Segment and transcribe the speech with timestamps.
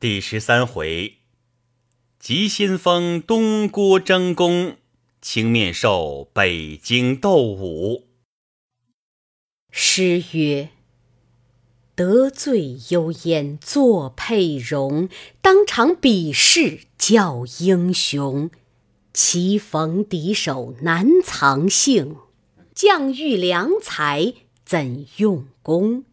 [0.00, 1.18] 第十三回，
[2.18, 4.78] 急先锋东郭争功，
[5.20, 8.06] 青面兽北京斗武。
[9.70, 10.70] 诗曰
[11.94, 15.10] ：“得罪幽燕作佩容，
[15.42, 18.50] 当场比试较英雄。
[19.12, 22.16] 棋逢敌手难藏性，
[22.74, 24.32] 将遇良才
[24.64, 26.06] 怎用功？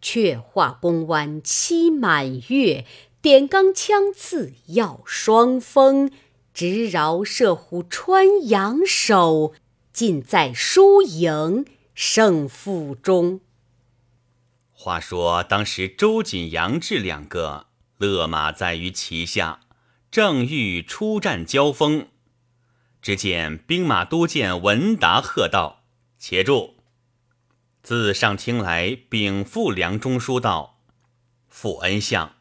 [0.00, 2.84] 却话弓弯期满月。”
[3.20, 6.10] 点钢枪刺要双锋，
[6.54, 9.54] 直饶射虎穿杨手，
[9.92, 13.40] 尽在输赢胜负中。
[14.70, 19.62] 话说当时周瑾、杨志两个勒马在于旗下，
[20.12, 22.06] 正欲出战交锋，
[23.02, 25.82] 只见兵马都监文达喝道
[26.20, 26.76] ：“且住！”
[27.82, 30.78] 自上厅来禀复梁中书道
[31.48, 32.34] ：“副恩相。”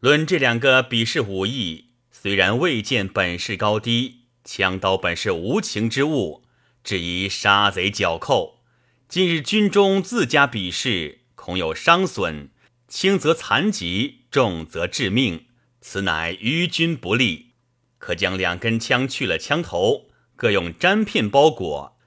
[0.00, 6.42] 论这两个比试武艺，虽然未见本事高低，枪刀本是无情之物，
[6.82, 8.62] 只宜杀贼剿寇。
[9.10, 12.48] 今日军中自家比试，恐有伤损，
[12.88, 15.44] 轻则残疾，重则致命，
[15.82, 17.50] 此乃于军不利。
[17.98, 21.98] 可将两根枪去了枪头，各用毡片包裹，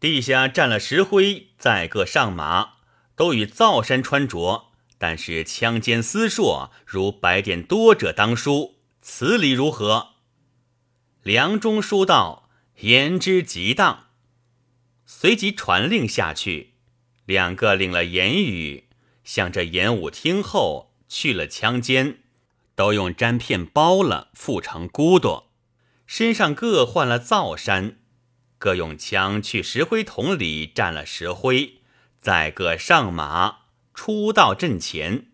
[0.00, 2.76] 地下蘸了石灰，再各上马，
[3.14, 4.71] 都与皂衫穿着。
[5.02, 10.10] 但是枪尖丝硕，如白点多者当书，此理如何？
[11.24, 12.48] 梁中书道
[12.82, 14.10] ：“言之极当。”
[15.04, 16.74] 随即传令下去，
[17.24, 18.84] 两个领了言语，
[19.24, 22.20] 向这演武厅后去了枪尖，
[22.76, 25.50] 都用毡片包了，覆成骨朵，
[26.06, 27.96] 身上各换了皂衫，
[28.56, 31.80] 各用枪去石灰桶里蘸了石灰，
[32.20, 33.61] 再各上马。
[33.94, 35.26] 出到阵前，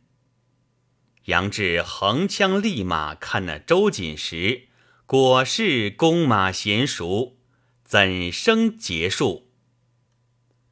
[1.24, 4.68] 杨志横枪立马看那周瑾时，
[5.06, 7.38] 果是弓马娴熟，
[7.84, 9.50] 怎生结束？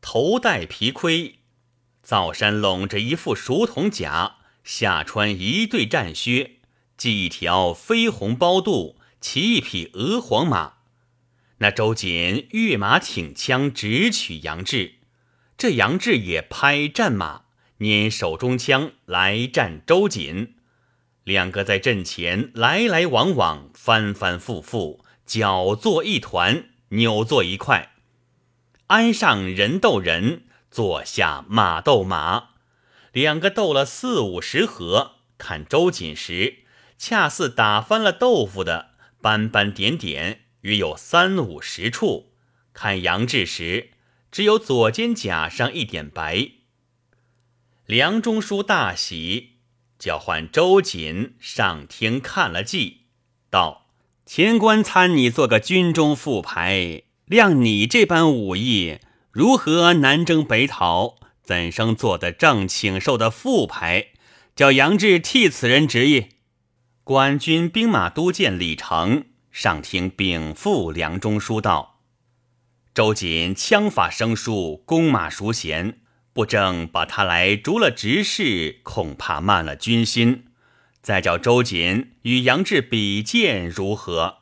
[0.01, 1.41] 头戴皮盔，
[2.03, 6.61] 皂衫拢着一副熟铜甲，下穿一对战靴，
[6.99, 10.75] 系一条绯红包肚，骑一匹鹅黄马。
[11.59, 14.97] 那周瑾跃马挺枪，直取杨志。
[15.57, 17.46] 这杨志也拍战马。
[17.79, 20.55] 拈手中枪来战周瑾，
[21.25, 27.93] 两个在阵前来来往往，翻翻覆覆，搅作一团，扭作一块。
[28.87, 32.51] 鞍上人斗人，坐下马斗马，
[33.13, 35.17] 两个斗了四五十合。
[35.37, 36.61] 看周瑾时，
[36.97, 42.31] 恰似打翻了豆腐的斑斑点点，约有三五十处；
[42.73, 43.91] 看杨志时，
[44.33, 46.53] 只有左肩甲上一点白。
[47.87, 49.59] 梁中书大喜，
[49.97, 53.03] 叫唤周瑾上厅看了计，
[53.49, 53.87] 道
[54.27, 58.99] ：“前官参你做个军中副牌，量你这般武艺，
[59.31, 61.15] 如何南征北讨？
[61.45, 64.09] 怎生做得正请受的副牌？
[64.57, 66.31] 叫杨志替此人执意。”
[67.05, 72.01] 官军兵马都监李成上厅禀复梁中书道
[72.93, 75.99] ：“周瑾枪法生疏，弓马熟娴。”
[76.37, 80.49] 不正把他来逐了执事，恐怕慢了军心。
[81.01, 84.41] 再叫周瑾与杨志比剑如何？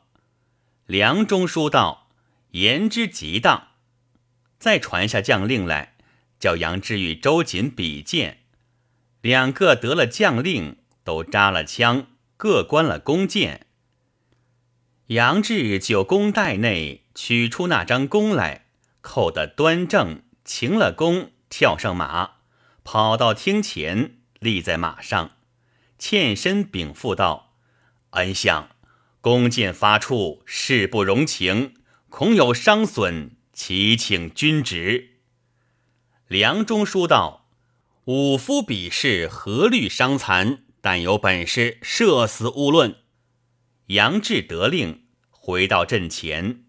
[0.86, 2.08] 梁中书道
[2.50, 3.68] ：“言之极当。”
[4.58, 5.94] 再传下将令来，
[6.40, 8.38] 叫杨志与周瑾比剑。
[9.20, 13.68] 两个得了将令，都扎了枪，各关了弓箭。
[15.06, 18.66] 杨志就弓袋内取出那张弓来，
[19.00, 21.30] 扣得端正，擎了弓。
[21.56, 22.38] 跳上马，
[22.82, 25.36] 跑到厅前，立在马上，
[26.00, 27.54] 欠身禀赋道
[28.10, 28.70] ：“恩相，
[29.20, 31.76] 弓箭发出，事不容情，
[32.08, 35.20] 恐有伤损，祈请君旨。”
[36.26, 37.46] 梁中书道
[38.06, 40.64] ：“武夫比试何虑伤残？
[40.80, 42.96] 但有本事，射死勿论。”
[43.94, 46.64] 杨志得令，回到阵前，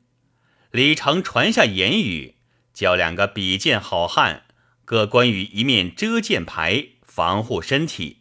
[0.69, 2.35] 李成传下言语，
[2.71, 4.44] 叫两个比剑好汉。
[4.85, 8.19] 各关于一面遮箭牌，防护身体。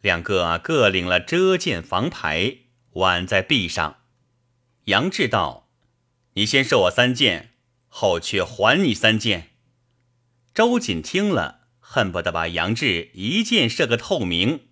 [0.00, 2.56] 两个各领了遮箭防牌，
[2.92, 3.98] 挽在臂上。
[4.84, 5.68] 杨志道
[6.32, 7.50] ：“你先射我三箭，
[7.88, 9.50] 后却还你三箭。”
[10.54, 14.68] 周瑾听了，恨不得把杨志一箭射个透明。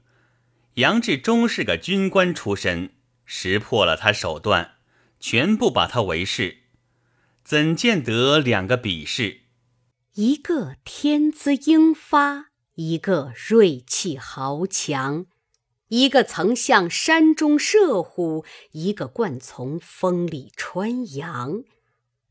[0.76, 2.94] 杨志终是个军官出身，
[3.26, 4.76] 识破了他手段，
[5.20, 6.60] 全部把他为是。
[7.44, 9.41] 怎见得两个比试？
[10.14, 15.24] 一个天资英发，一个锐气豪强。
[15.88, 21.64] 一个曾向山中射虎，一个惯从风里穿杨。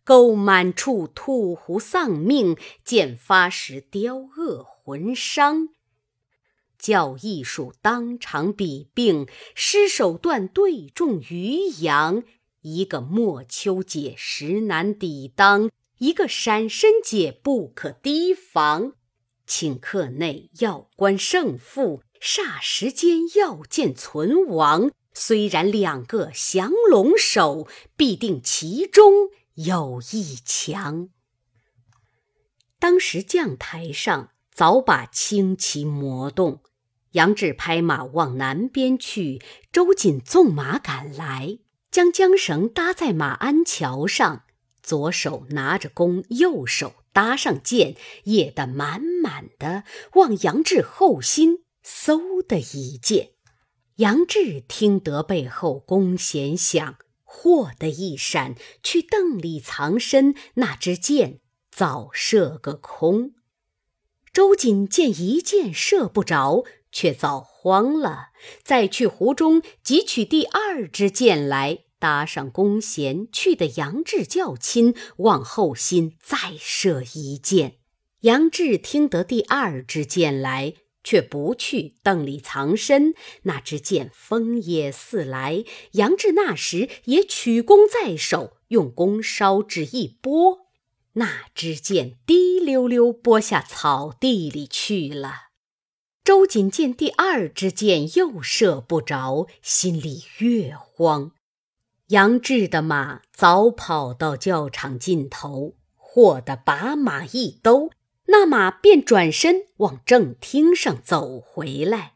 [0.04, 2.56] 钩满处，兔狐丧命；
[2.86, 5.70] 剑发时，雕恶魂伤。
[6.78, 9.26] 教艺术当场比并，
[9.56, 12.22] 施手段对中渔阳。
[12.62, 18.94] 一个莫秋解实难抵当，一个闪身解不可提防。
[19.48, 24.90] 顷刻内要观胜负，霎时间要见存亡。
[25.14, 31.10] 虽然两个降龙手，必定其中有一强。
[32.80, 36.64] 当时将台上早把轻骑磨动。
[37.12, 39.40] 杨志拍马往南边去，
[39.72, 41.60] 周瑾纵马赶来，
[41.92, 44.46] 将缰绳搭在马鞍桥上，
[44.84, 47.96] 左手拿着弓，右手搭上箭，
[48.26, 49.84] 掖得满满的，
[50.14, 53.32] 往杨志后心嗖的一箭。
[53.98, 56.96] 杨志听得背后弓弦响，
[57.26, 61.40] 嚯的一闪，去邓里藏身，那支箭
[61.70, 63.34] 早射个空。
[64.34, 66.64] 周瑾见一箭射不着。
[66.94, 68.32] 却早慌了，
[68.66, 77.78] 再去湖中汲取第二支箭来，搭上弓弦，去的杨志较亲，往后心再射一箭。
[78.22, 83.14] 杨志听得第二支箭来，却不去邓里藏身，
[83.44, 85.64] 那支箭风也似来。
[85.92, 90.72] 杨志那时也取弓在手，用弓梢指一拨，
[91.14, 95.52] 那支箭滴溜溜拨下草地里去了。
[96.24, 101.32] 周瑾见第二支箭又射不着，心里越慌。
[102.12, 107.90] 杨志的马早跑到教场尽头，霍得把马一兜，
[108.26, 112.16] 那马便转身往正厅上走回来。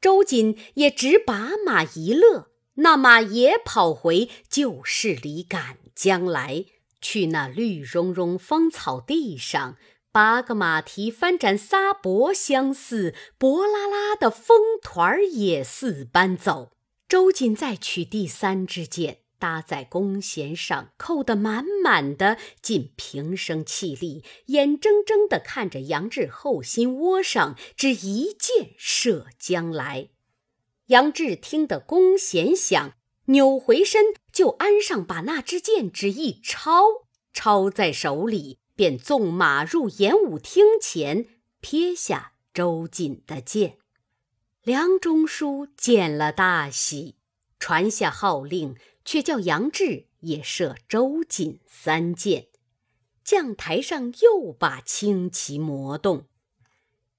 [0.00, 6.64] 周瑾也只把马一勒，那马也跑回旧市里赶将来，
[7.00, 9.76] 去那绿茸茸芳草地上。
[10.10, 16.72] 八个马蹄翻展撒脖相似，薄拉拉的风团儿也似般走。
[17.12, 30.08] 周瑾再取第三支箭，搭在弓弦上，扣得满满的，尽平生气力，眼睁睁地看着杨志后心窝上，只一箭射将来。
[30.86, 32.94] 杨志听得弓弦响，
[33.26, 36.82] 扭回身就鞍上，把那支箭只一抄，
[37.34, 38.56] 抄在手里。
[38.74, 41.26] 便纵马入演武厅前，
[41.60, 43.76] 撇下周瑾的箭。
[44.64, 47.16] 梁中书见了大喜，
[47.58, 52.46] 传下号令，却叫杨志也射周瑾三箭。
[53.24, 56.28] 将台上又把轻骑磨动，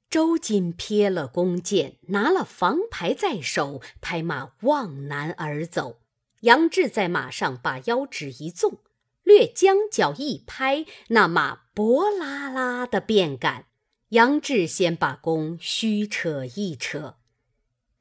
[0.10, 6.00] 周瑾撇了弓箭，拿了防牌在手，拍马往南而走。
[6.44, 8.80] 杨志在马上把腰指一纵。
[9.24, 13.68] 略将脚一拍，那马薄拉拉的便赶。
[14.10, 17.18] 杨志先把弓虚扯一扯，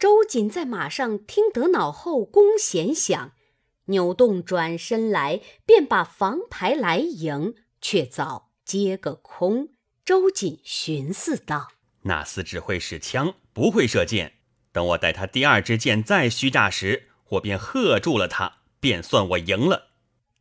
[0.03, 3.35] 周瑾在马上听得脑后弓弦响，
[3.85, 9.69] 扭动转身来，便把房牌来迎，却早接个空。
[10.05, 11.69] 周瑾寻思道
[12.03, 14.33] ：“那厮只会使枪，不会射箭。
[14.73, 19.93] 等我待他第二支箭再虚炸时，我便喝住了他，便算我赢了。”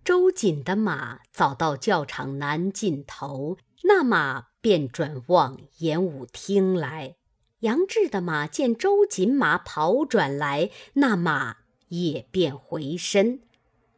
[0.03, 7.17] 周瑾的马早到教场南尽头，那马便转往演武厅来。
[7.61, 11.57] 杨志的马见周瑾马跑转来，那马
[11.89, 13.41] 也便回身。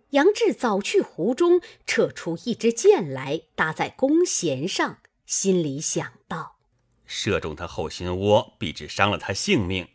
[0.10, 6.58] 杨志早去湖中撤出一支箭来，搭在弓弦上，心里想到：
[7.06, 9.88] 射中他后心窝，必只伤了他性命。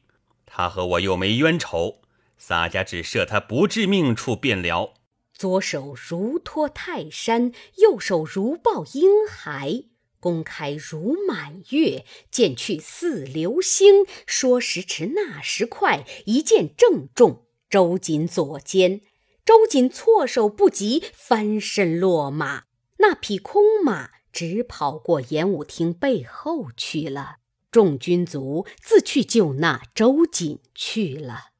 [0.46, 2.00] 他和我又没冤仇，
[2.38, 4.94] 洒家只射他不致命处便了。
[5.34, 9.84] 左手如托泰山，右手如抱婴孩，
[10.20, 14.04] 弓开如满月，箭去似流星。
[14.26, 19.00] 说时迟，那时快，一箭正中周瑾左肩。
[19.44, 22.64] 周瑾措手不及，翻身落马。
[22.98, 27.36] 那匹空马直跑过演武厅背后去了。
[27.70, 31.50] 众军卒自去救那周瑾去了。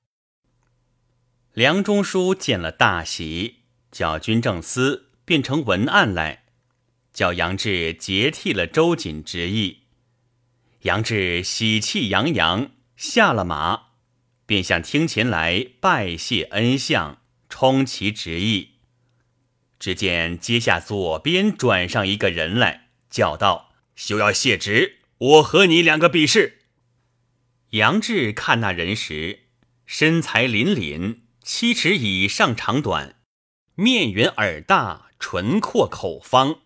[1.53, 3.57] 梁中书见了大喜。
[3.91, 6.45] 叫军政司变成文案来，
[7.19, 9.79] 叫杨志接替了周瑾之意。
[10.83, 13.89] 杨志喜气洋洋，下了马，
[14.47, 18.75] 便向厅前来拜谢恩相，充其职意。
[19.81, 26.61] 只见阶下左边转上一个人来，叫道：“休要谢职，我和你两个比试。”
[27.71, 29.41] 杨志看那人时，
[29.87, 33.17] 身材凛凛，七尺以上长短，
[33.75, 36.61] 面圆耳大，唇阔口方，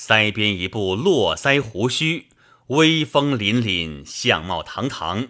[0.00, 2.28] 腮边一部络腮胡须，
[2.68, 5.28] 威风凛凛，相貌堂堂。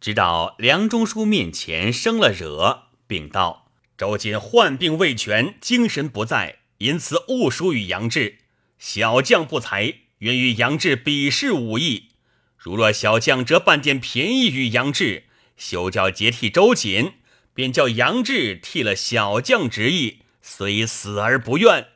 [0.00, 8.38] 直到梁中书面前生了惹，禀道：“周瑾患病未痊，精神不在，因此误输与杨志。
[8.78, 12.08] 小将不才，愿与杨志比试武艺。”
[12.56, 15.24] 如若小将折半点便宜与杨志，
[15.58, 17.12] 休教接替周瑾，
[17.52, 21.88] 便叫杨志替了小将之意，虽死而不愿。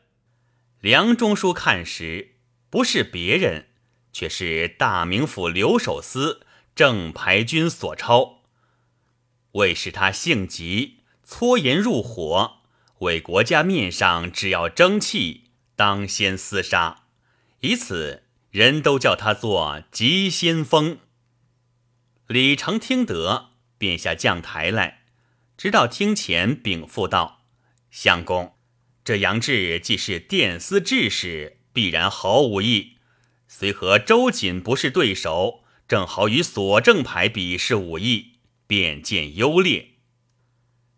[0.81, 2.37] 梁中书看时，
[2.71, 3.69] 不是别人，
[4.13, 8.43] 却是大名府留守司正牌军索超。
[9.53, 12.59] 为使他性急，搓盐入火，
[13.01, 17.05] 为国家面上只要争气，当先厮杀，
[17.61, 18.25] 以此。
[18.51, 21.01] 人都叫他做急先锋。
[22.27, 25.03] 李成听得，便下将台来，
[25.59, 27.43] 直到厅前禀赋道
[27.93, 28.55] ：“相公，
[29.09, 32.99] 这杨志既是殿司制使，必然好武艺。
[33.47, 38.33] 虽和周瑾不是对手，正好与索正牌比试武艺，
[38.67, 39.93] 便见优劣。”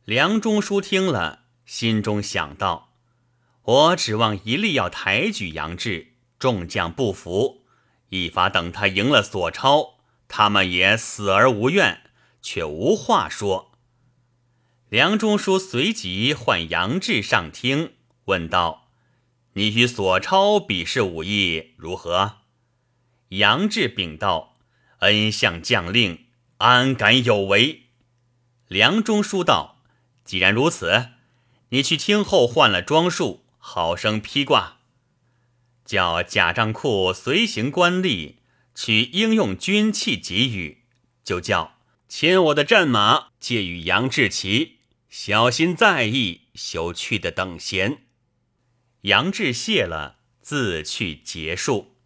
[0.04, 2.94] 梁中书听了，心中想到
[3.62, 7.64] ：“我指望一力要抬举杨志。”众将不服，
[8.08, 12.10] 一发等他赢了索超，他们也死而无怨，
[12.42, 13.70] 却无话说。
[14.88, 17.92] 梁中书随即唤杨志上厅，
[18.26, 18.88] 问道
[19.54, 22.38] ：“你与索超比试武艺如何？”
[23.30, 24.56] 杨志禀道
[25.00, 26.26] ：“恩相将令，
[26.58, 27.82] 安敢有违？”
[28.68, 29.82] 梁中书道
[30.24, 31.08] ：“既然如此，
[31.70, 34.78] 你去听后换了装束，好生披挂。”
[35.84, 38.34] 叫贾账库随行官吏
[38.76, 40.84] 取应用军器给予，
[41.24, 48.02] 就叫牵我的战马借与杨志骑，小心在意，休去的等闲。
[49.02, 51.96] 杨志谢了，自去结束。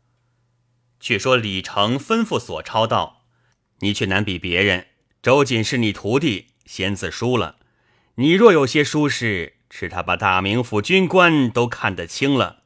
[1.00, 3.24] 却说李成吩咐索超道
[3.80, 4.86] ：“你却难比别人，
[5.20, 7.56] 周瑾是你徒弟，先自输了。
[8.16, 12.62] 你若有些疏失，是他把大名府军官都看得清了。”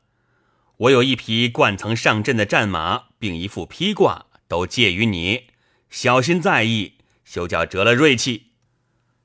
[0.77, 5.49] 我有一匹惯曾上阵的战马，并一副披挂，都借于你，
[5.91, 8.53] 小心在意，休叫折了锐气。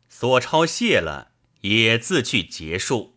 [0.07, 3.12] 索超谢了，也自去结束。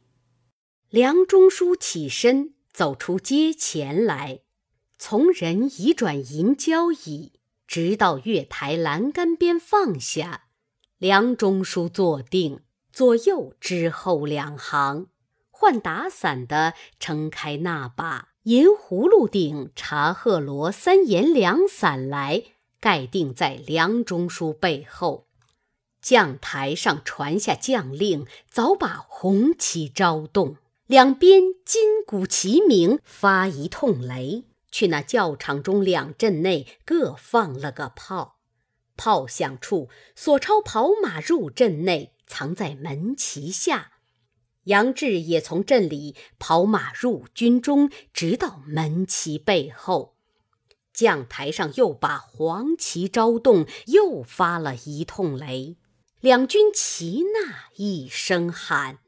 [0.97, 4.41] 梁中书起身走出阶前来，
[4.97, 7.33] 从人移转银交椅，
[7.67, 10.45] 直到月台栏杆边放下。
[10.97, 12.63] 梁中书坐定，
[12.95, 15.09] 左右之后两行。
[15.51, 22.43] 换打伞的撑开那把银葫芦顶茶鹤罗三檐凉伞来，
[22.81, 25.27] 盖定在梁中书背后。
[26.01, 34.45] 将台上传下将令，早把红旗招动，两边金鼓齐鸣，发一通雷。
[34.71, 38.39] 去那教场中两阵内各放了个炮，
[38.97, 43.95] 炮响处，索超跑马入阵内，藏在门旗下。
[44.65, 50.15] 杨志也从阵里跑马入军中，直到门旗背后。
[50.93, 55.77] 将台上又把黄旗招动，又发了一通雷。
[56.21, 58.99] 两军齐呐一声喊，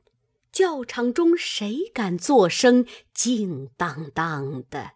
[0.59, 2.85] 教场中谁敢作声？
[3.15, 4.95] 静当当的。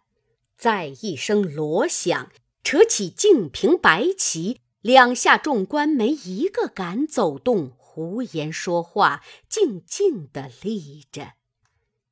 [0.57, 2.29] 再一声锣响，
[2.65, 7.71] 扯起净平白旗，两下众官没一个敢走动。
[7.77, 11.35] 胡言说话，静静的立着。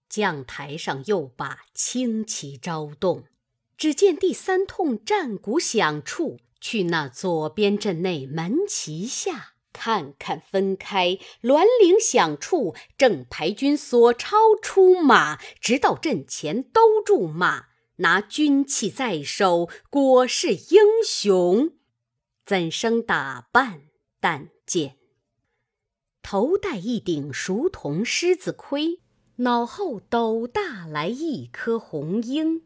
[0.08, 3.26] 将台上又把轻旗招动，
[3.76, 10.42] 只见第三通战鼓响处，去那左边阵内门旗下看看。
[10.42, 21.72] 分开銮铃响处，正牌军索超出马，直到阵前兜住马，拿军器在手，果是英雄。
[22.46, 23.84] 怎生打扮？
[24.20, 24.98] 但见。
[26.22, 29.00] 头戴一顶熟铜狮子盔，
[29.38, 32.62] 脑后斗大来一颗红缨，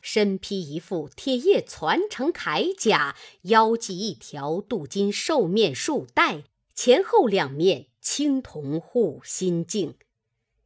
[0.00, 9.96] 身披一副铁叶攒成铠甲，腰系一条镀金兽面束带，前后两面青铜护心镜，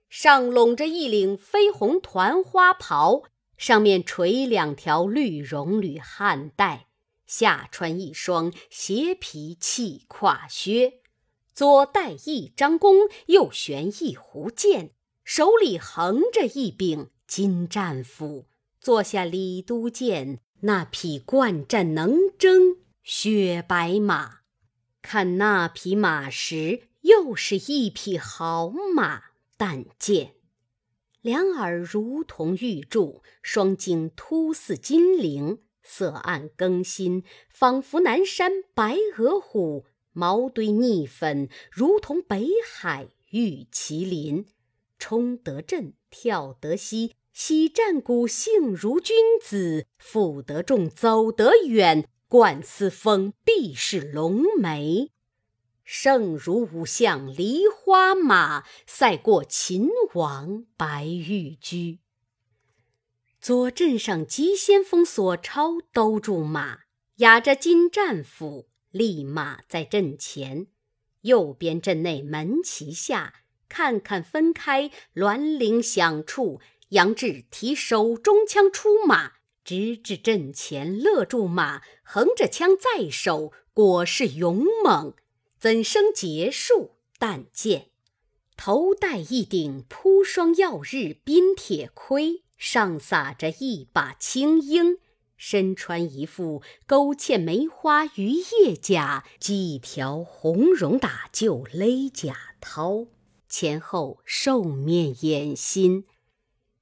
[0.09, 3.23] 上拢着一领绯红团花袍，
[3.57, 6.89] 上面垂两条绿绒履汗带，
[7.27, 11.01] 下穿一双斜皮气胯靴。
[11.55, 14.93] 左带一张弓，右悬一壶箭，
[15.25, 18.47] 手里横着一柄金战斧，
[18.83, 24.41] 坐下李都监那匹惯战能征雪白马。
[25.01, 29.23] 看那匹马时，又是一匹好马。
[29.57, 30.35] 但见
[31.21, 44.47] 两耳如同玉柱，双睛突似金铃，色暗更新，仿佛南山白额虎；毛堆逆粉，如同北海玉麒麟。
[44.99, 55.11] 冲得阵，跳得西，喜战鼓，性如君子；负得重，走得远，冠丝风，必是龙眉。
[55.83, 62.01] 胜如五相梨花马，赛过秦王白玉驹。
[63.41, 66.81] 左阵上急先锋索超兜住马，
[67.17, 70.67] 压着金战斧，立马在阵前。
[71.23, 73.35] 右边阵内门旗下，
[73.69, 76.61] 看看分开，銮铃响处，
[76.93, 79.33] 杨志提手中枪出马，
[79.65, 85.15] 直至阵前勒住马，横着枪在手，果是勇猛。
[85.59, 86.97] 怎生结束？
[87.19, 87.87] 但见
[88.59, 94.99] 头戴一顶铺霜耀日冰铁盔，上撒着一把青缨；
[95.39, 103.09] 身穿一副勾芡梅花鱼叶甲，系一条红绒打旧勒甲绦，
[103.49, 106.05] 前后兽面掩心，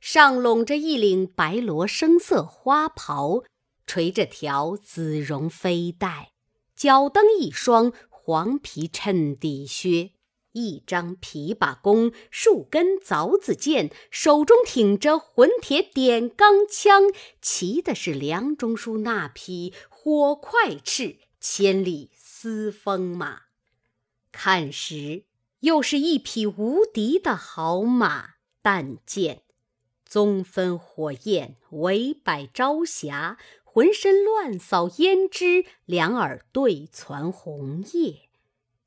[0.00, 3.44] 上拢着一领白罗生色花袍，
[3.86, 6.32] 垂着条紫绒飞带，
[6.74, 7.92] 脚蹬一双。
[8.22, 10.12] 黄皮衬底靴，
[10.52, 17.04] 一张琵琶弓，数根凿子剑，手中挺着混铁点钢枪，
[17.40, 23.40] 骑的是梁中书那匹火快翅、千里嘶风马。
[24.30, 25.24] 看时，
[25.60, 28.34] 又是一匹无敌的好马。
[28.62, 29.42] 但见
[30.10, 33.38] 棕分火焰，围摆朝霞。
[33.62, 38.22] 浑身乱扫胭脂，两耳对攒红叶。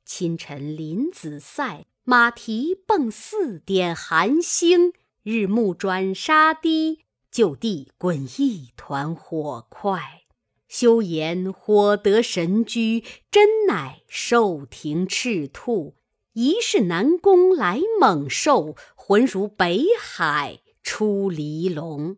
[0.04, 4.92] 清晨林子赛，马蹄蹦四点寒星。
[5.24, 10.24] 日暮转沙堤，就地滚一团火块。
[10.68, 15.96] 休言火得神驹，真乃兽庭赤兔。
[16.34, 22.18] 一世南宫来猛兽，浑如北海出离龙。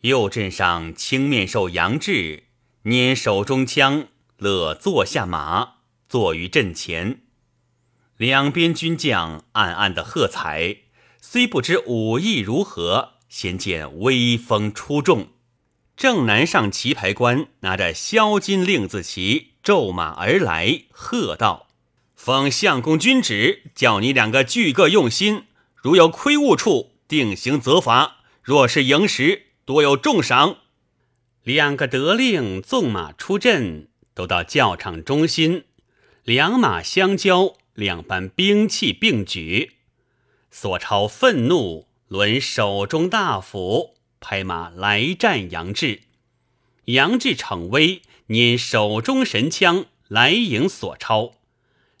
[0.00, 2.44] 右阵上青面兽杨志
[2.84, 5.74] 拈手中枪，乐坐下马，
[6.08, 7.20] 坐于阵前。
[8.16, 10.78] 两边军将暗暗的喝彩，
[11.20, 15.28] 虽不知武艺如何，先见威风出众。
[15.96, 21.68] 正南上棋牌官拿着销金令字旗，骤马而来，喝道
[22.16, 25.44] ：“奉相公君旨，叫你两个俱各用心，
[25.76, 28.24] 如有亏误处，定刑责罚。
[28.42, 30.58] 若是赢时。”多有重赏，
[31.42, 35.64] 两个得令纵马出阵，都到教场中心，
[36.22, 39.76] 两马相交，两般兵器并举。
[40.50, 46.02] 索超愤怒，抡手中大斧，拍马来战杨志。
[46.84, 51.32] 杨志逞威，拈手中神枪来迎索超。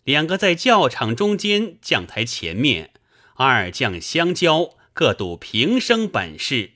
[0.04, 2.90] 两个在教场中间将台前面，
[3.36, 6.70] 二将相交，各赌平生本事。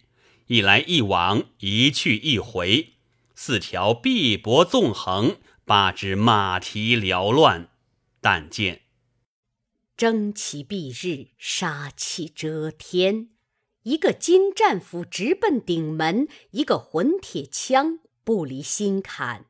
[0.49, 2.95] 一来一往，一去一回，
[3.37, 7.71] 四条碧帛纵横，八只马蹄缭乱。
[8.21, 8.83] 但见
[9.97, 13.29] 争奇蔽日，杀气遮天。
[13.85, 19.47] 一个金战斧直奔顶门，一个混铁枪不离心坎。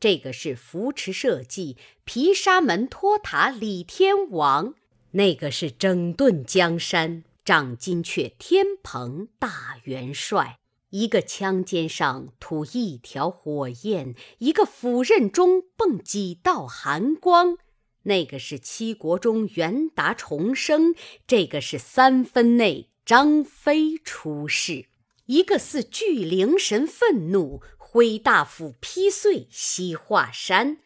[0.00, 4.74] 这个是扶持社稷、毗沙门托塔李天王，
[5.12, 7.22] 那个是整顿江山。
[7.44, 17.58] 掌金阙天蓬大元帅，一个枪尖上吐一条火焰，一个斧刃中迸几道寒光。
[18.04, 20.94] 那个是七国中元达重生，
[21.26, 24.86] 这个是三分内张飞出世。
[25.26, 30.78] 一个似巨灵神愤怒，挥大斧劈碎西华山；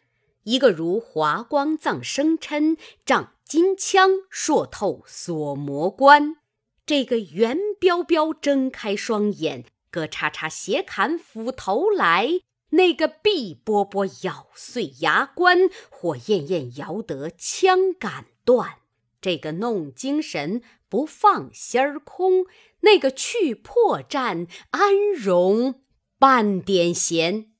[0.43, 6.35] 一个如华光藏生嗔，仗金枪硕透锁魔关。
[6.89, 18.79] 这个袁彪彪睁开双眼，咯嚓嚓斜砍斧头来；那个毕波波咬碎牙关，火焰焰摇得枪杆断。
[19.21, 22.47] 这个弄精神不放心儿空，
[22.79, 25.83] 那个去破绽安容
[26.17, 27.51] 半点闲。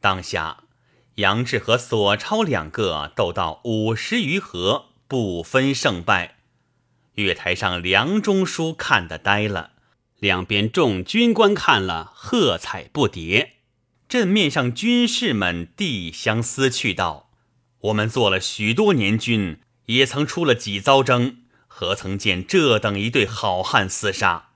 [0.00, 0.68] 当下
[1.16, 6.38] 杨志和索超两个斗到五十余合，不分胜败。
[7.14, 9.72] 月台上，梁中书看得呆了；
[10.18, 13.50] 两边众军官看了，喝彩不迭。
[14.08, 17.30] 阵面上军士们递相思去道
[17.80, 24.50] ：“我们做了许多年军，也曾出了几遭征，何曾见这等一对好汉厮杀？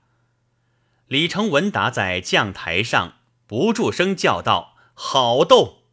[1.07, 3.13] 李成文达在将台上
[3.45, 5.83] 不住声叫道：“好斗！”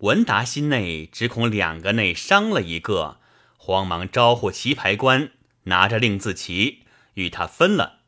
[0.00, 3.18] 文达心内只恐两个内伤了一个，
[3.56, 5.32] 慌忙招呼棋牌官，
[5.68, 8.00] 拿着令字旗与他分了。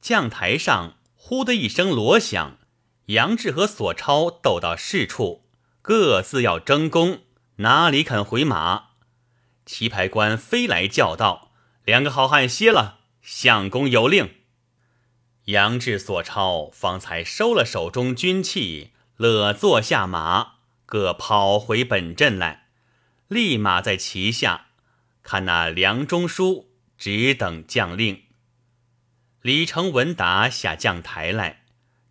[0.00, 2.58] 将台上呼的一声锣响，
[3.06, 5.44] 杨志和索超斗到市处，
[5.82, 7.22] 各自要争功，
[7.56, 8.90] 哪里肯回马？
[9.66, 11.52] 棋牌官飞来叫道
[11.84, 14.34] ：“两个好汉歇了，相公有令。”
[15.46, 20.56] 杨志、索超方才收了手中军器，勒坐下马，
[20.86, 22.68] 各跑回本镇来，
[23.28, 24.66] 立马在旗下
[25.22, 26.67] 看那梁中书，
[26.98, 28.24] 只等将令。
[29.40, 31.62] 李成文达下将台来，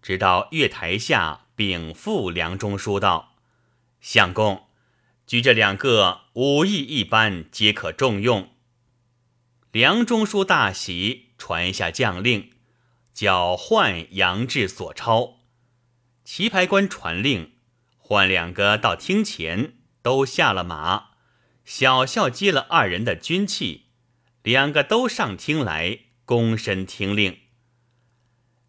[0.02, 3.36] 直到月台下禀赋梁中书道
[4.02, 4.68] ：“相公，
[5.28, 8.50] 举这两个武艺一般，皆可重用。”
[9.72, 12.52] 梁中书大喜，传下将令。
[13.14, 15.40] 叫唤杨志、索超，
[16.24, 17.54] 棋牌官传令，
[17.98, 19.74] 唤两个到厅前，
[20.04, 21.08] 都下了马。
[21.66, 23.87] 小校接了二人的军器，
[24.48, 27.40] 两个都上厅来，躬身听令。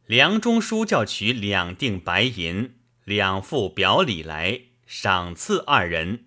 [0.07, 6.25] 梁中书叫取两锭白银，两副表里来赏赐二人，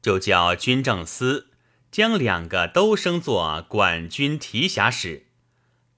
[0.00, 1.50] 就叫军政司
[1.90, 5.26] 将两个都升作管军提辖使。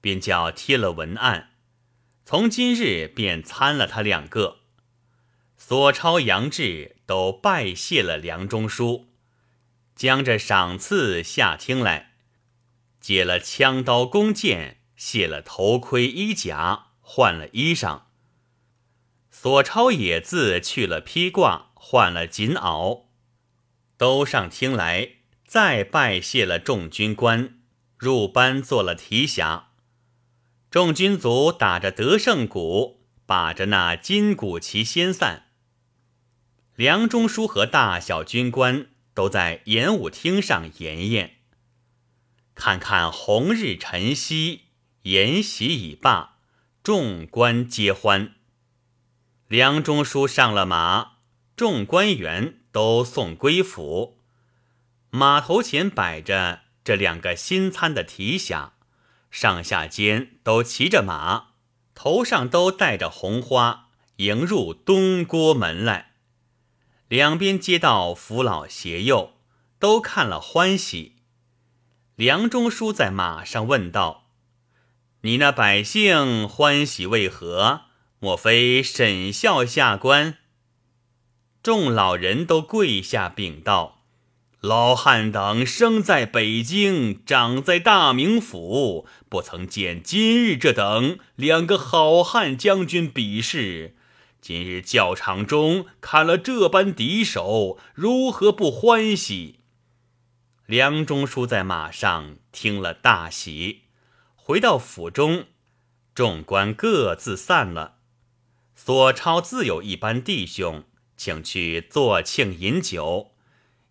[0.01, 1.51] 便叫贴了文案，
[2.25, 4.57] 从今日便参了他两个。
[5.57, 9.07] 索超、杨志都拜谢了梁中书，
[9.95, 12.14] 将这赏赐下厅来，
[13.05, 18.05] 解了枪刀弓箭，卸了头盔衣甲，换了衣裳。
[19.31, 23.09] 索超也自去了披挂，换了锦袄，
[23.99, 27.59] 都上厅来，再拜谢了众军官，
[27.99, 29.73] 入班做了提辖。
[30.71, 35.49] 众军卒打着得胜鼓，把着那金鼓旗先散。
[36.75, 41.34] 梁中书和大小军官都在演武厅上演演。
[42.55, 44.63] 看看红日晨曦，
[45.03, 46.39] 筵席已罢，
[46.83, 48.35] 众官皆欢。
[49.49, 51.19] 梁中书上了马，
[51.57, 54.19] 众官员都送归府。
[55.11, 58.73] 马头前摆着这两个新参的提辖。
[59.31, 61.49] 上下间都骑着马，
[61.95, 66.13] 头上都戴着红花，迎入东郭门来。
[67.09, 69.35] 两边街道扶老携幼，
[69.81, 71.14] 都看了欢喜。
[72.17, 74.29] 梁中书在马上问道
[75.23, 77.87] ：“你那百姓欢喜为何？
[78.21, 80.37] 莫非沈孝下官？”
[81.61, 84.05] 众老人都跪下禀道。
[84.61, 93.97] 老汉等生在北京，长在大名府，不曾见今日这等两个好汉将军比试。
[94.41, 99.59] 今日教场中看了这般敌手，如何不欢喜？
[100.67, 103.83] 梁中书在马上听了大喜，
[104.35, 105.45] 回到府中，
[106.15, 107.99] 众官各自散了。
[108.75, 110.85] 索超自有一班弟兄，
[111.19, 113.33] 请去坐庆饮酒。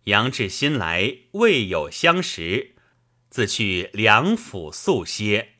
[0.06, 2.74] 杨志新来，未有相识，
[3.30, 5.50] 自去梁府宿歇。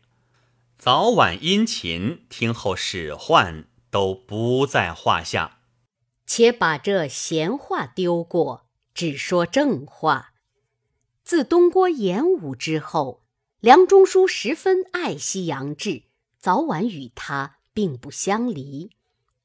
[0.77, 5.61] 早晚殷勤，听候使唤，都不在话下。
[6.27, 10.33] 且把这闲话丢过，只说正话。
[11.25, 13.23] 自东郭演武之后，
[13.61, 16.03] 梁中书十分爱惜杨志，
[16.39, 18.91] 早晚与他并不相离。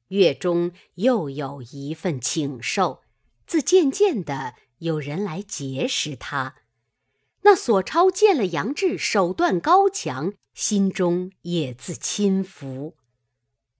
[0.08, 3.00] 月中又有一份请受，
[3.46, 4.54] 自渐渐的。
[4.80, 6.54] 有人来结识他，
[7.42, 12.96] 那索超见了杨志手段高强，心中也自亲服。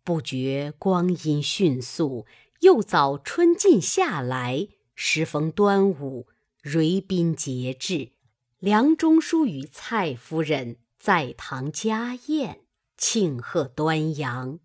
[0.04, 2.26] 不觉光阴迅速，
[2.60, 6.26] 又早春尽夏来，时逢端午，
[6.62, 8.12] 瑞宾节至，
[8.59, 12.61] 梁中书与蔡夫人在堂家宴，
[12.99, 14.61] 庆贺端阳。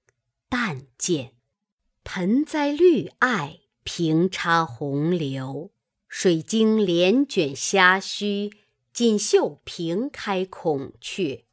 [0.50, 1.36] 但见
[2.04, 5.72] 盆栽绿艾，平插红柳。
[6.10, 8.52] 水晶帘卷虾须，
[8.92, 11.46] 锦绣平开孔雀，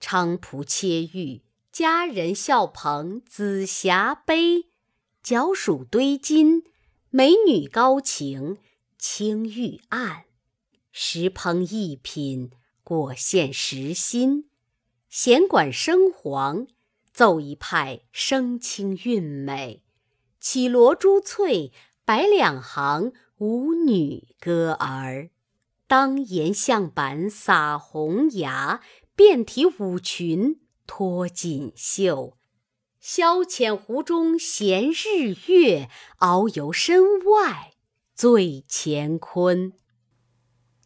[0.00, 4.66] 菖蒲切玉，佳人笑捧紫霞杯，
[5.20, 6.62] 角黍堆金，
[7.10, 8.58] 美女高情
[9.06, 10.24] 青玉案，
[10.90, 12.50] 石烹一品，
[12.82, 14.48] 果献实心，
[15.10, 16.66] 弦管生黄，
[17.12, 19.82] 奏一派声清韵美，
[20.40, 21.70] 绮罗珠翠，
[22.06, 23.12] 摆两行。
[23.36, 25.28] 舞女歌儿。
[25.86, 28.80] 当檐向板撒红牙，
[29.14, 32.38] 遍体舞裙脱锦绣。
[33.00, 35.90] 消遣湖中闲日月，
[36.20, 37.73] 遨游身外
[38.14, 39.72] 醉乾坤。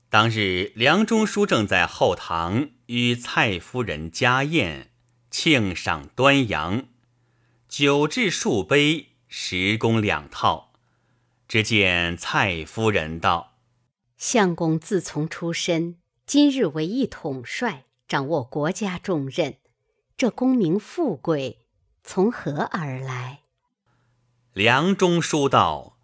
[0.09, 4.91] 当日，梁中书正在后堂与蔡夫人家宴，
[5.31, 6.87] 庆赏端阳，
[7.69, 10.73] 酒至数杯，十公两套。
[11.47, 13.59] 只见蔡夫人道
[14.17, 19.59] ：“相公自从出身，今日为一统帅，掌握国家重任，
[20.17, 21.67] 这功名富贵
[22.03, 23.43] 从何而来？”
[24.55, 25.98] 梁中书道。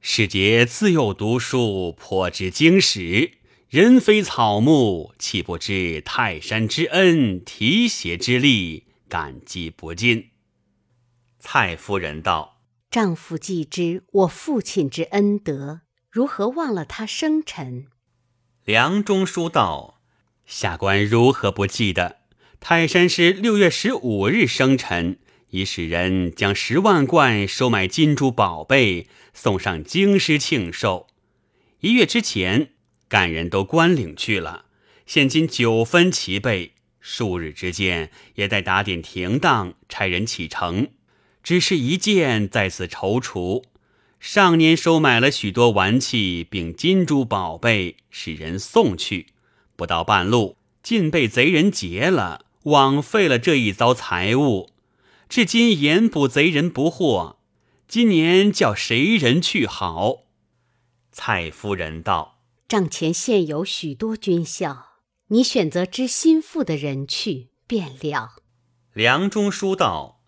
[0.00, 3.32] 世杰自幼读书，颇知经史。
[3.68, 10.30] 人非草木，岂不知泰山之恩、提携之力，感激不尽？
[11.40, 15.80] 蔡夫人道：“丈夫既知我父亲之恩德，
[16.10, 17.86] 如何忘了他生辰？”
[18.64, 20.00] 梁中书道
[20.46, 22.20] ：“下官如何不记得？
[22.60, 25.18] 泰山是六月十五日生辰。”
[25.50, 31.06] 已使人将十万贯收买金珠宝贝送上京师庆寿。
[31.80, 32.70] 一月之前，
[33.08, 34.64] 干人都关领去了，
[35.06, 40.88] 现今九分齐备，数日之间也待打点停当，差人启程。
[41.42, 43.62] 只是一件在此踌躇。
[44.20, 49.28] 上年收买了许多玩器，并金珠宝贝，使人送去，
[49.76, 54.70] 不到半路，尽被贼人劫了，枉费了这一遭财物。
[55.28, 57.38] 至今严捕贼人不获，
[57.86, 60.24] 今年叫谁人去好？
[61.12, 68.36] 蔡夫人道：“帐前现有许多军校，你选择知心腹的人去便了。”
[68.94, 70.22] 梁中书道：“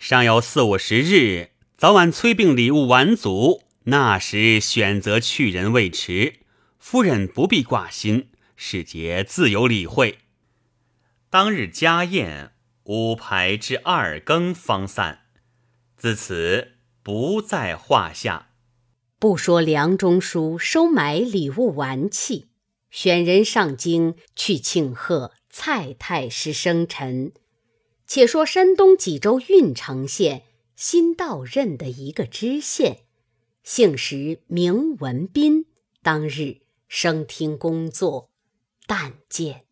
[0.00, 6.40] 尚有四五十日，早晚催病礼物完足，那时选择去人未迟。
[6.80, 10.18] 夫人不必挂心，使节自有理会。”
[11.30, 12.54] 当日家宴。
[12.88, 15.22] 五排至二更方散，
[15.96, 18.50] 自此不在话下。
[19.18, 22.48] 不说梁中书收买礼物玩器，
[22.90, 27.32] 选人上京去庆贺蔡太师生辰。
[28.06, 30.44] 且说山东济州郓城县
[30.76, 32.98] 新到任的一个知县，
[33.64, 35.66] 姓石，名文斌。
[36.02, 38.30] 当日升听工作，
[38.86, 39.64] 但见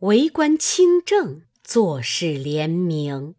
[0.00, 1.42] 为官清正。
[1.66, 3.34] 做事廉明，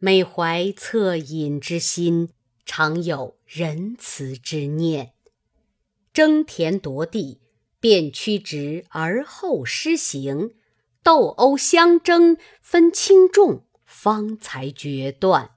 [0.00, 2.30] 每怀恻隐之心，
[2.66, 5.12] 常有仁慈之念。
[6.12, 7.38] 争田夺地，
[7.78, 10.50] 便屈直而后施行；
[11.04, 15.52] 斗殴相争，分轻重，方才决断。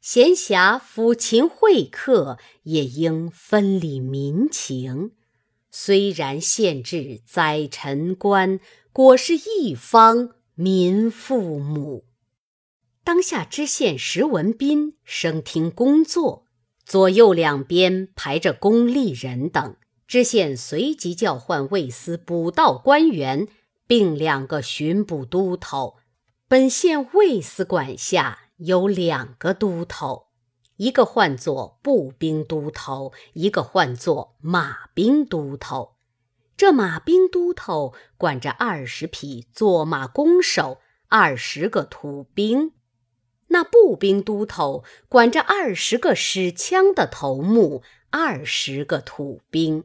[0.00, 5.10] 闲暇抚琴会客，也应分理民情。
[5.72, 8.60] 虽然县治宰臣官，
[8.92, 10.36] 果是一方。
[10.56, 12.04] 民父母，
[13.02, 16.46] 当下知县石文斌升听工作，
[16.84, 19.74] 左右两边排着公吏人等。
[20.06, 23.48] 知县随即叫唤卫司捕盗官员，
[23.88, 25.96] 并两个巡捕都头。
[26.46, 30.26] 本县卫司管辖有两个都头，
[30.76, 35.93] 一个唤作步兵都头，一个唤作马兵都头。
[36.56, 42.70] 这马兵都头管着二十匹坐马弓手，二十个土兵；
[43.48, 49.82] 那步兵都头管着二十个使枪的头目，二十个土兵。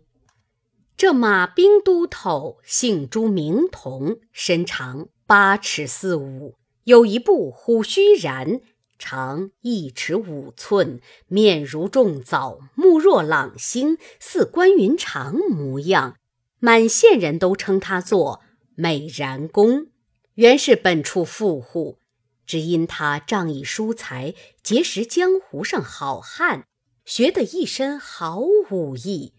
[0.95, 8.61] 这马兵都头姓朱，名同，身长八尺四五，有一部虎须髯，
[8.99, 16.17] 长一尺五寸，面如重枣，目若朗星，似关云长模样。
[16.59, 18.41] 满县人都称他做
[18.75, 19.87] 美髯公，
[20.35, 21.99] 原是本处富户，
[22.45, 26.65] 只因他仗义疏财，结识江湖上好汉，
[27.05, 29.33] 学得一身好武艺，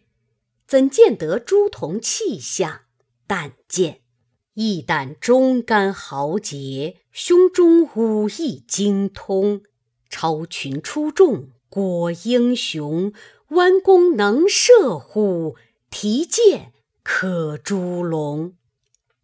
[0.67, 2.83] 怎见得朱同气象？
[3.27, 4.01] 但见
[4.55, 9.63] 一胆忠肝豪杰，胸中武艺精通，
[10.09, 13.13] 超群出众，果英雄，
[13.51, 15.57] 弯弓能射虎，
[15.91, 16.73] 提剑。
[17.03, 18.57] 可诛龙，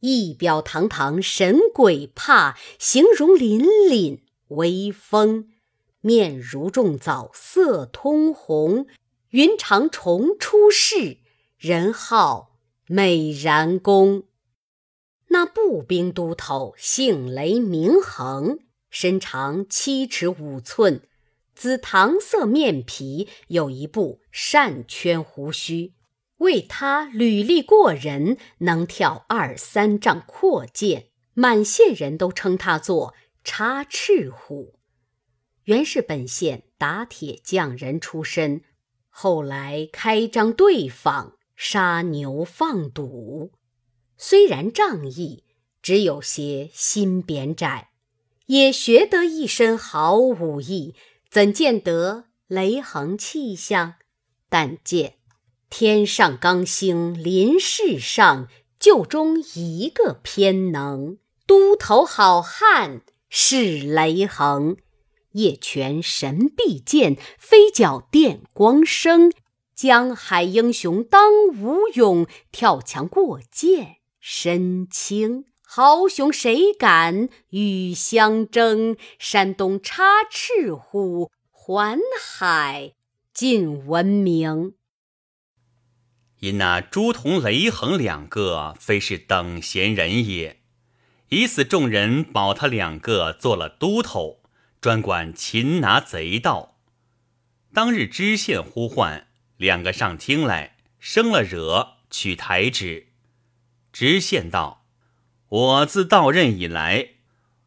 [0.01, 5.49] 仪表堂堂神鬼怕，形容凛凛威风。
[6.01, 8.87] 面如重枣，色通红，
[9.31, 11.19] 云长虫出世，
[11.59, 14.25] 人号美髯公。
[15.29, 21.03] 那步兵都头姓雷，名恒，身长七尺五寸，
[21.55, 25.96] 紫糖色面皮，有一部扇圈胡须。
[26.39, 34.79] 为他履历过人，能跳二三丈阔涧，满县人都称他做插翅虎。
[35.65, 38.63] 原是本县打铁匠人出身，
[39.09, 43.53] 后来开张对坊，杀牛放赌。
[44.19, 45.45] 虽然仗义，
[45.83, 47.91] 只有些心扁窄，
[48.47, 50.95] 也学得一身好武艺，
[51.29, 53.95] 怎见得雷横气象？
[54.49, 55.15] 但见
[55.79, 64.79] 天上刚星临世上，就中一个偏能，都头好汉是雷横。
[65.33, 69.31] 夜泉神臂剑，飞脚电光生。
[69.75, 75.45] 江海英雄当无勇，跳墙过涧身轻。
[75.61, 78.97] 豪雄谁敢与相争？
[79.19, 82.95] 山东插翅虎，环海
[83.35, 84.73] 尽闻名。
[86.41, 90.61] 因那朱仝、雷横两个，非是等闲人也。
[91.31, 94.41] 以此众人保他两个做了都头。
[94.79, 96.77] 专管擒拿贼盗。
[97.75, 103.09] 当日知县呼唤两个上厅来，生了惹，取台旨。
[103.93, 104.85] 知县道
[105.49, 107.09] ：“我自到任以来，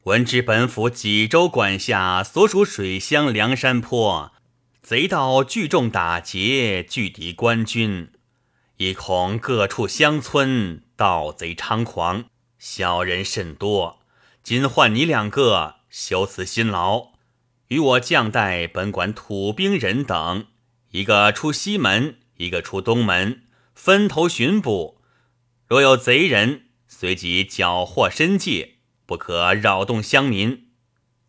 [0.04, 4.32] 闻知本府济州管辖所属水乡梁山坡，
[4.82, 8.14] 贼盗聚众打劫，拒敌官军，
[8.80, 14.00] 亦恐各处乡村盗贼猖狂，小人甚多。
[14.42, 17.14] 今唤你两个。”修此辛劳，
[17.70, 20.46] 与我将带本管土兵人等，
[20.92, 23.42] 一个出西门，一个出东门，
[23.74, 25.02] 分头巡捕。
[25.68, 28.76] 若有贼人，随即缴获申诫，
[29.08, 30.68] 不可扰动乡民。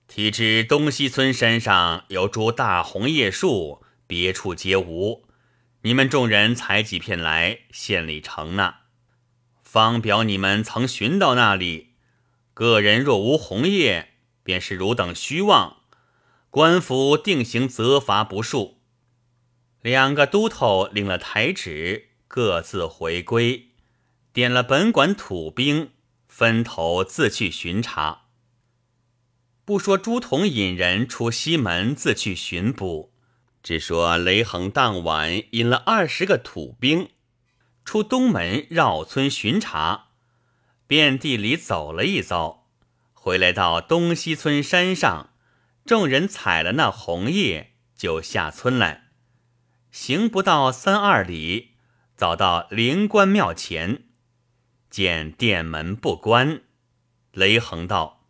[0.07, 5.25] 提知东西村山上有株大红叶树，别处皆无。
[5.83, 8.81] 你们众人采几片来，县里承纳。
[9.63, 11.95] 方表你们曾寻到那里，
[12.53, 14.09] 个人若无红叶。
[14.43, 15.83] 便是汝等虚妄，
[16.49, 18.81] 官府定刑责罚不数。
[19.83, 23.69] 两个都头领了台旨，各自回归，
[24.33, 25.91] 点了本管土兵，
[26.27, 28.23] 分头自去巡查。
[29.65, 33.10] 不说朱仝引人出西门自去巡捕，
[33.63, 37.11] 只说雷横当晚引了二十个土兵，
[37.85, 40.09] 出东门绕村巡查，
[40.87, 42.67] 遍地里走了一遭。
[43.13, 45.35] 回来到东西村山上，
[45.85, 49.11] 众人采了那红叶，就下村来。
[49.91, 51.75] 行不到三二里，
[52.17, 54.05] 早到灵官庙前，
[54.89, 56.63] 见殿门不关。
[57.33, 58.25] 雷横道：“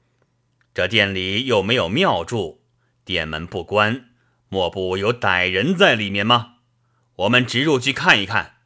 [0.74, 2.64] 这殿里又没有庙祝，
[3.04, 4.09] 殿门不关，
[4.50, 6.56] 莫不有歹人在里面吗？
[7.16, 8.56] 我们直入去看一看。”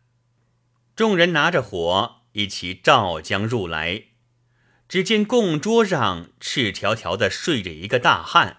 [0.96, 4.04] 众人拿着火，一起照将入来。
[4.88, 8.58] 只见供桌上赤条条的睡着一个大汉，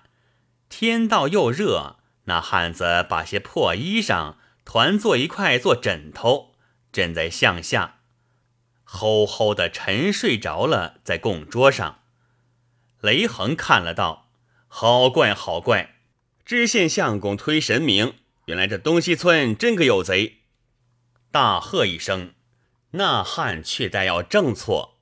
[0.69, 4.35] 天道又热，那汉子把些破衣裳
[4.65, 6.55] 团做一块做枕头，
[6.91, 7.99] 枕在向下，
[8.85, 12.01] 齁齁的沉睡着了，在供桌上。
[13.01, 14.29] 雷横看了道
[14.67, 15.94] ：“好怪好怪！
[16.45, 18.13] 知县相公推神明，
[18.45, 20.41] 原来这东西村真个有贼！”
[21.33, 22.35] 大喝一声，
[22.91, 24.99] 那汉却待要正错。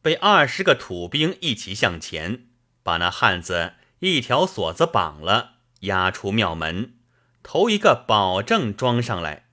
[0.00, 2.46] 被二十个土兵一起向前，
[2.82, 6.94] 把那汉子一条锁子绑了，押出庙门，
[7.42, 9.50] 头一个保证装上来。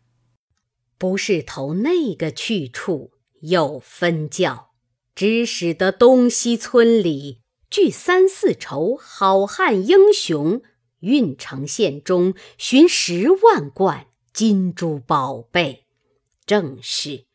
[0.98, 3.12] 不是投那个去处，
[3.42, 4.72] 有分教，
[5.14, 10.62] 只使得东西村里聚三四筹好汉英雄，
[11.00, 15.86] 运城县中寻十万贯金珠宝贝，
[16.46, 17.26] 正是。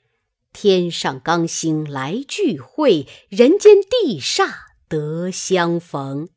[0.52, 4.52] 天上刚星来聚会，人间地煞
[4.88, 6.28] 得相逢。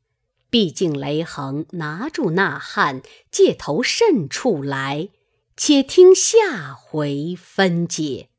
[0.49, 5.09] 毕竟雷横拿住那汉，借头甚处来？
[5.57, 8.29] 且听下回分解。